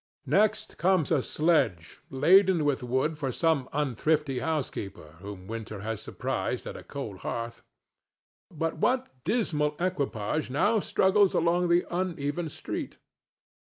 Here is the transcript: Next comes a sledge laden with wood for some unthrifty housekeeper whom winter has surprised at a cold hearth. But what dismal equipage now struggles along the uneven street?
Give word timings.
Next 0.25 0.79
comes 0.79 1.11
a 1.11 1.21
sledge 1.21 2.01
laden 2.09 2.65
with 2.65 2.81
wood 2.81 3.19
for 3.19 3.31
some 3.31 3.69
unthrifty 3.71 4.39
housekeeper 4.39 5.17
whom 5.21 5.45
winter 5.45 5.81
has 5.81 6.01
surprised 6.01 6.65
at 6.65 6.75
a 6.75 6.81
cold 6.81 7.19
hearth. 7.19 7.61
But 8.49 8.77
what 8.77 9.13
dismal 9.23 9.75
equipage 9.79 10.49
now 10.49 10.79
struggles 10.79 11.35
along 11.35 11.67
the 11.69 11.85
uneven 11.91 12.49
street? 12.49 12.97